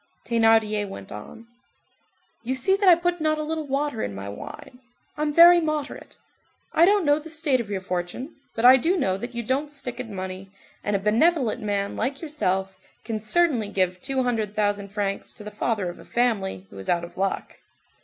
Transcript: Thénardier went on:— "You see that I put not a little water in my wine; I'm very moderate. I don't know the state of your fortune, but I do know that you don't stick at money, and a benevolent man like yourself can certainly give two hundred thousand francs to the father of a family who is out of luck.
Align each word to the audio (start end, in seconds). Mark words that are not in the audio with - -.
Thénardier 0.25 0.87
went 0.89 1.11
on:— 1.11 1.45
"You 2.43 2.55
see 2.55 2.75
that 2.75 2.89
I 2.89 2.95
put 2.95 3.21
not 3.21 3.37
a 3.37 3.43
little 3.43 3.67
water 3.67 4.01
in 4.01 4.15
my 4.15 4.29
wine; 4.29 4.79
I'm 5.15 5.31
very 5.31 5.61
moderate. 5.61 6.17
I 6.73 6.85
don't 6.85 7.05
know 7.05 7.19
the 7.19 7.29
state 7.29 7.61
of 7.61 7.69
your 7.69 7.81
fortune, 7.81 8.33
but 8.55 8.65
I 8.65 8.77
do 8.77 8.97
know 8.97 9.15
that 9.19 9.35
you 9.35 9.43
don't 9.43 9.71
stick 9.71 9.99
at 9.99 10.09
money, 10.09 10.49
and 10.83 10.95
a 10.95 10.99
benevolent 10.99 11.61
man 11.61 11.95
like 11.95 12.19
yourself 12.19 12.75
can 13.03 13.19
certainly 13.19 13.67
give 13.69 14.01
two 14.01 14.23
hundred 14.23 14.55
thousand 14.55 14.89
francs 14.89 15.33
to 15.33 15.43
the 15.43 15.51
father 15.51 15.87
of 15.87 15.99
a 15.99 16.03
family 16.05 16.65
who 16.71 16.79
is 16.79 16.89
out 16.89 17.03
of 17.03 17.15
luck. 17.15 17.59